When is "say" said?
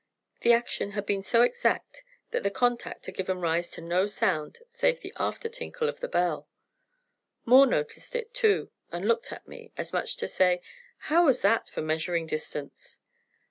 10.27-10.63